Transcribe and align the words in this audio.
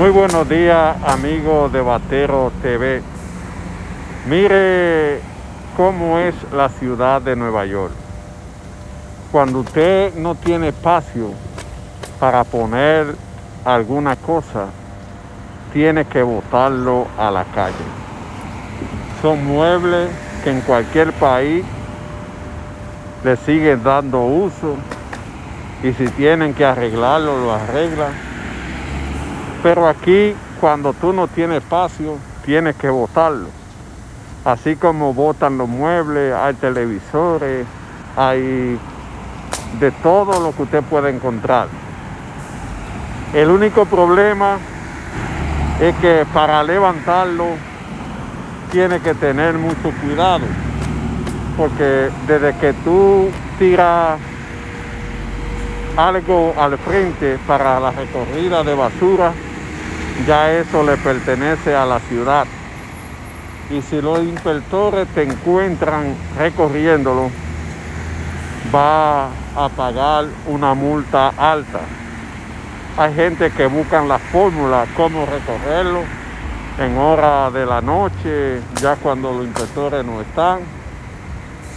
Muy 0.00 0.08
buenos 0.08 0.48
días, 0.48 0.96
amigos 1.04 1.70
de 1.74 1.82
Batero 1.82 2.50
TV. 2.62 3.02
Mire 4.26 5.20
cómo 5.76 6.18
es 6.18 6.34
la 6.54 6.70
ciudad 6.70 7.20
de 7.20 7.36
Nueva 7.36 7.66
York. 7.66 7.92
Cuando 9.30 9.58
usted 9.58 10.14
no 10.14 10.36
tiene 10.36 10.68
espacio 10.68 11.32
para 12.18 12.44
poner 12.44 13.14
alguna 13.66 14.16
cosa, 14.16 14.68
tiene 15.74 16.06
que 16.06 16.22
botarlo 16.22 17.06
a 17.18 17.30
la 17.30 17.44
calle. 17.44 17.74
Son 19.20 19.44
muebles 19.44 20.08
que 20.42 20.48
en 20.48 20.62
cualquier 20.62 21.12
país 21.12 21.62
le 23.22 23.36
siguen 23.36 23.82
dando 23.82 24.22
uso 24.22 24.76
y 25.82 25.92
si 25.92 26.08
tienen 26.12 26.54
que 26.54 26.64
arreglarlo, 26.64 27.38
lo 27.38 27.52
arreglan. 27.52 28.30
Pero 29.62 29.86
aquí, 29.88 30.34
cuando 30.60 30.92
tú 30.94 31.12
no 31.12 31.28
tienes 31.28 31.62
espacio, 31.62 32.16
tienes 32.44 32.76
que 32.76 32.88
botarlo. 32.88 33.48
Así 34.44 34.76
como 34.76 35.12
botan 35.12 35.58
los 35.58 35.68
muebles, 35.68 36.34
hay 36.34 36.54
televisores, 36.54 37.66
hay 38.16 38.78
de 39.78 39.90
todo 40.02 40.40
lo 40.40 40.56
que 40.56 40.62
usted 40.62 40.82
puede 40.82 41.10
encontrar. 41.10 41.68
El 43.34 43.50
único 43.50 43.84
problema 43.84 44.56
es 45.78 45.94
que 45.96 46.26
para 46.32 46.62
levantarlo 46.62 47.46
tiene 48.72 49.00
que 49.00 49.14
tener 49.14 49.54
mucho 49.58 49.92
cuidado, 50.02 50.46
porque 51.56 52.10
desde 52.26 52.56
que 52.56 52.72
tú 52.72 53.28
tiras 53.58 54.18
algo 55.96 56.54
al 56.58 56.78
frente 56.78 57.38
para 57.46 57.78
la 57.78 57.90
recorrida 57.90 58.64
de 58.64 58.74
basura, 58.74 59.32
ya 60.26 60.52
eso 60.52 60.82
le 60.82 60.96
pertenece 60.96 61.74
a 61.74 61.86
la 61.86 62.00
ciudad. 62.00 62.46
Y 63.70 63.82
si 63.82 64.00
los 64.00 64.18
inspectores 64.20 65.06
te 65.08 65.22
encuentran 65.22 66.14
recorriéndolo, 66.36 67.30
va 68.74 69.26
a 69.26 69.68
pagar 69.76 70.26
una 70.46 70.74
multa 70.74 71.32
alta. 71.36 71.80
Hay 72.96 73.14
gente 73.14 73.50
que 73.50 73.66
buscan 73.66 74.08
la 74.08 74.18
fórmula 74.18 74.86
cómo 74.96 75.24
recorrerlo 75.24 76.02
en 76.78 76.98
hora 76.98 77.50
de 77.50 77.64
la 77.64 77.80
noche, 77.80 78.60
ya 78.80 78.96
cuando 78.96 79.32
los 79.32 79.46
inspectores 79.46 80.04
no 80.04 80.20
están. 80.20 80.60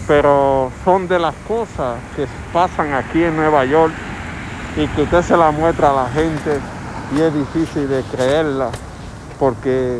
Pero 0.07 0.71
son 0.83 1.07
de 1.07 1.19
las 1.19 1.35
cosas 1.47 1.97
que 2.15 2.27
pasan 2.51 2.93
aquí 2.93 3.23
en 3.23 3.35
Nueva 3.35 3.63
York 3.65 3.93
y 4.75 4.87
que 4.87 5.03
usted 5.03 5.21
se 5.21 5.37
la 5.37 5.51
muestra 5.51 5.91
a 5.91 5.93
la 5.93 6.09
gente 6.09 6.59
y 7.15 7.21
es 7.21 7.33
difícil 7.33 7.87
de 7.87 8.01
creerla 8.03 8.69
porque 9.39 9.99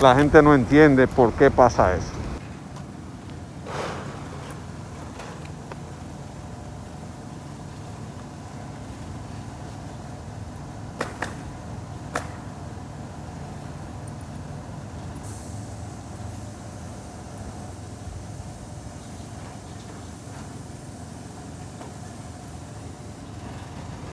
la 0.00 0.14
gente 0.14 0.42
no 0.42 0.54
entiende 0.54 1.06
por 1.06 1.32
qué 1.32 1.50
pasa 1.50 1.94
eso. 1.94 2.21